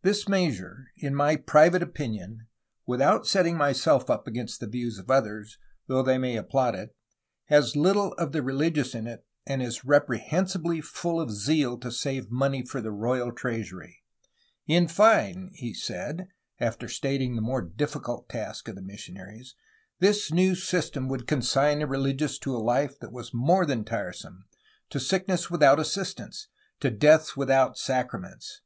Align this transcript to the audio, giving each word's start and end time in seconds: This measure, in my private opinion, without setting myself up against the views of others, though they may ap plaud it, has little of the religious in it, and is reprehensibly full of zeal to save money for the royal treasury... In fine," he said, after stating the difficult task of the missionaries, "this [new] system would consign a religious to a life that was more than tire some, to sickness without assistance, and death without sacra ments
This 0.00 0.26
measure, 0.26 0.90
in 0.96 1.14
my 1.14 1.36
private 1.36 1.82
opinion, 1.82 2.46
without 2.86 3.26
setting 3.26 3.54
myself 3.58 4.08
up 4.08 4.26
against 4.26 4.60
the 4.60 4.66
views 4.66 4.98
of 4.98 5.10
others, 5.10 5.58
though 5.88 6.02
they 6.02 6.16
may 6.16 6.38
ap 6.38 6.48
plaud 6.48 6.74
it, 6.74 6.96
has 7.48 7.76
little 7.76 8.14
of 8.14 8.32
the 8.32 8.42
religious 8.42 8.94
in 8.94 9.06
it, 9.06 9.26
and 9.44 9.60
is 9.62 9.84
reprehensibly 9.84 10.80
full 10.80 11.20
of 11.20 11.30
zeal 11.30 11.76
to 11.80 11.92
save 11.92 12.30
money 12.30 12.64
for 12.64 12.80
the 12.80 12.90
royal 12.90 13.30
treasury... 13.30 14.02
In 14.66 14.88
fine," 14.88 15.50
he 15.52 15.74
said, 15.74 16.28
after 16.58 16.88
stating 16.88 17.36
the 17.36 17.72
difficult 17.76 18.26
task 18.30 18.68
of 18.68 18.76
the 18.76 18.80
missionaries, 18.82 19.54
"this 19.98 20.32
[new] 20.32 20.54
system 20.54 21.08
would 21.10 21.26
consign 21.26 21.82
a 21.82 21.86
religious 21.86 22.38
to 22.38 22.56
a 22.56 22.56
life 22.56 22.98
that 23.00 23.12
was 23.12 23.34
more 23.34 23.66
than 23.66 23.84
tire 23.84 24.14
some, 24.14 24.46
to 24.88 24.98
sickness 24.98 25.50
without 25.50 25.78
assistance, 25.78 26.48
and 26.80 26.98
death 26.98 27.36
without 27.36 27.76
sacra 27.76 28.18
ments 28.18 28.62